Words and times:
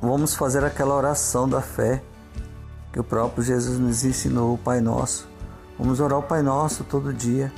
vamos 0.00 0.34
fazer 0.34 0.64
aquela 0.64 0.94
oração 0.94 1.48
da 1.48 1.60
fé 1.60 2.02
que 2.92 3.00
o 3.00 3.04
próprio 3.04 3.42
Jesus 3.42 3.78
nos 3.78 4.04
ensinou, 4.04 4.54
o 4.54 4.58
Pai 4.58 4.80
Nosso. 4.80 5.28
Vamos 5.78 6.00
orar 6.00 6.18
o 6.18 6.22
Pai 6.22 6.42
Nosso 6.42 6.84
todo 6.84 7.12
dia. 7.12 7.52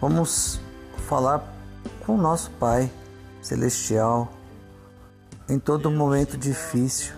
Vamos 0.00 0.60
falar 1.08 1.44
com 2.06 2.14
o 2.14 2.20
nosso 2.20 2.50
Pai 2.52 2.90
Celestial 3.40 4.28
em 5.48 5.58
todo 5.58 5.90
momento 5.90 6.36
difícil. 6.36 7.14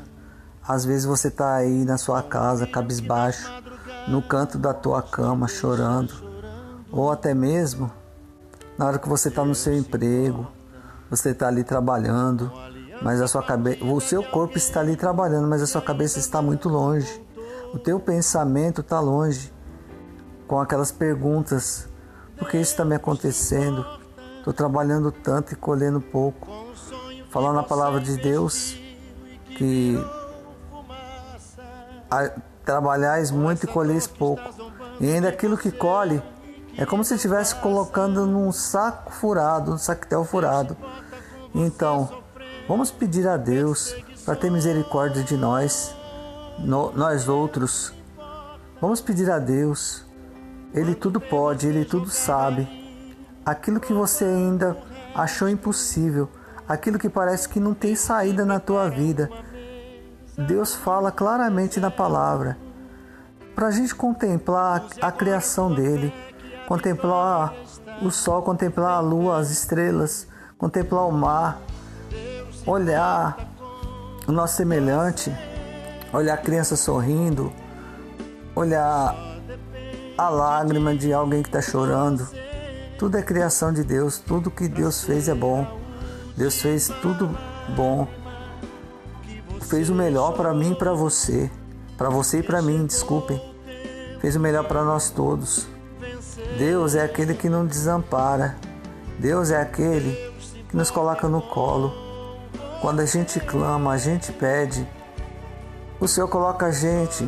Às 0.66 0.84
vezes 0.84 1.04
você 1.04 1.29
está 1.29 1.54
aí 1.54 1.84
na 1.84 1.98
sua 1.98 2.22
casa, 2.22 2.66
cabisbaixo, 2.66 3.50
no 4.08 4.22
canto 4.22 4.56
da 4.56 4.72
tua 4.72 5.02
cama, 5.02 5.46
chorando, 5.46 6.14
ou 6.90 7.12
até 7.12 7.34
mesmo 7.34 7.90
na 8.76 8.86
hora 8.86 8.98
que 8.98 9.08
você 9.08 9.29
está 9.29 9.45
no 9.45 9.54
seu 9.54 9.76
emprego, 9.76 10.48
você 11.08 11.30
está 11.30 11.46
ali 11.46 11.62
trabalhando, 11.62 12.50
mas 13.05 13.21
a 13.21 13.29
sua 13.29 13.43
cabeça, 13.43 13.84
o 13.84 14.00
seu 14.00 14.23
corpo 14.23 14.56
está 14.56 14.80
ali 14.80 14.97
trabalhando, 14.97 15.47
mas 15.47 15.60
a 15.60 15.66
sua 15.66 15.83
cabeça 15.83 16.19
está 16.19 16.41
muito 16.41 16.70
longe. 16.70 17.23
O 17.74 17.78
teu 17.78 18.01
pensamento 18.01 18.80
está 18.80 18.98
longe, 18.98 19.52
com 20.48 20.59
aquelas 20.59 20.91
perguntas: 20.91 21.87
por 22.38 22.48
que 22.48 22.56
isso 22.56 22.70
está 22.70 22.83
me 22.83 22.95
acontecendo? 22.95 23.84
Estou 24.38 24.55
trabalhando 24.55 25.12
tanto 25.12 25.52
e 25.52 25.56
colhendo 25.56 26.01
pouco. 26.01 26.48
Falando 27.28 27.59
a 27.59 27.62
palavra 27.62 28.01
de 28.01 28.16
Deus 28.16 28.75
que 29.59 30.02
trabalhais 32.64 33.30
muito 33.30 33.64
e 33.64 33.66
colheis 33.66 34.06
pouco. 34.06 34.42
E 34.98 35.12
ainda 35.12 35.28
aquilo 35.28 35.59
que 35.59 35.70
colhe 35.70 36.23
é 36.78 36.86
como 36.86 37.05
se 37.05 37.16
estivesse 37.16 37.55
colocando 37.56 38.25
num 38.25 38.50
saco 38.50 39.12
furado, 39.12 39.75
um 39.75 39.78
saquetel 39.78 40.25
furado. 40.25 40.75
Então, 41.55 42.23
vamos 42.68 42.91
pedir 42.91 43.27
a 43.28 43.36
Deus 43.36 43.95
para 44.24 44.36
ter 44.36 44.50
misericórdia 44.50 45.22
de 45.22 45.36
nós, 45.36 45.95
no, 46.58 46.92
nós 46.92 47.28
outros. 47.28 47.92
Vamos 48.80 49.00
pedir 49.00 49.30
a 49.30 49.39
Deus. 49.39 50.05
Ele 50.72 50.94
tudo 50.94 51.20
pode, 51.20 51.66
ele 51.66 51.84
tudo 51.84 52.08
sabe. 52.11 52.69
Aquilo 53.44 53.78
que 53.78 53.92
você 53.92 54.24
ainda 54.24 54.77
achou 55.14 55.48
impossível, 55.48 56.28
aquilo 56.69 56.98
que 56.98 57.08
parece 57.08 57.48
que 57.48 57.61
não 57.61 57.74
tem 57.74 57.94
saída 57.94 58.44
na 58.44 58.58
tua 58.58 58.89
vida, 58.89 59.30
Deus 60.36 60.74
fala 60.74 61.12
claramente 61.12 61.78
na 61.78 61.91
palavra 61.91 62.56
para 63.55 63.69
a 63.69 63.70
gente 63.70 63.94
contemplar 63.94 64.84
a 65.00 65.12
criação 65.12 65.72
dele, 65.72 66.12
contemplar 66.67 67.55
o 68.02 68.11
sol, 68.11 68.42
contemplar 68.42 68.96
a 68.96 69.00
lua, 69.00 69.39
as 69.39 69.50
estrelas, 69.50 70.27
contemplar 70.58 71.06
o 71.06 71.12
mar, 71.12 71.61
olhar 72.67 73.37
o 74.27 74.33
nosso 74.33 74.57
semelhante, 74.57 75.33
olhar 76.12 76.34
a 76.34 76.39
criança 76.39 76.77
sorrindo, 76.77 77.53
olhar 78.55 79.15
a 80.17 80.29
lágrima 80.29 80.95
de 80.95 81.12
alguém 81.12 81.42
que 81.42 81.48
está 81.48 81.61
chorando. 81.61 82.27
Tudo 82.98 83.19
é 83.19 83.23
criação 83.23 83.73
de 83.73 83.83
Deus, 83.83 84.19
tudo 84.19 84.51
que 84.51 84.69
Deus 84.69 85.05
fez 85.05 85.29
é 85.29 85.35
bom. 85.35 85.67
Deus 86.37 86.61
fez 86.61 86.89
tudo 87.03 87.37
bom. 87.77 88.09
Fez 89.62 89.91
o 89.91 89.95
melhor 89.95 90.33
para 90.33 90.55
mim 90.55 90.73
e 90.73 90.75
para 90.75 90.92
você. 90.92 91.51
Para 91.97 92.09
você 92.09 92.39
e 92.39 92.42
para 92.42 92.62
mim, 92.62 92.87
desculpem. 92.87 93.41
Fez 94.20 94.37
o 94.37 94.41
melhor 94.41 94.67
para 94.67 94.83
nós 94.85 95.11
todos. 95.11 95.67
Deus 96.59 96.95
é 96.95 97.05
aquele 97.05 97.35
que 97.35 97.48
não 97.48 97.67
desampara. 97.67 98.57
Deus 99.19 99.51
é 99.51 99.61
aquele 99.61 100.15
que 100.69 100.77
nos 100.77 100.91
coloca 100.91 101.29
no 101.29 101.42
colo. 101.42 102.03
Quando 102.84 103.00
a 103.00 103.06
gente 103.06 103.40
clama, 103.40 103.92
a 103.92 103.96
gente 103.96 104.30
pede. 104.30 104.86
O 105.98 106.06
Senhor 106.06 106.28
coloca 106.28 106.66
a 106.66 106.70
gente 106.70 107.27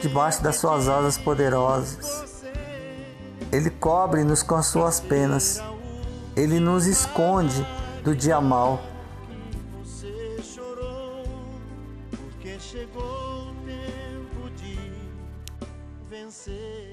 debaixo 0.00 0.40
das 0.44 0.54
suas 0.54 0.86
asas 0.88 1.18
poderosas. 1.18 2.44
Ele 3.50 3.68
cobre-nos 3.68 4.44
com 4.44 4.54
as 4.54 4.66
suas 4.66 5.00
penas. 5.00 5.60
Ele 6.36 6.60
nos 6.60 6.86
esconde 6.86 7.66
do 8.04 8.14
dia 8.14 8.40
mal. 8.40 8.80
chegou 12.60 13.02
o 13.02 13.54
tempo 13.66 14.50
de 14.56 14.78
vencer. 16.08 16.91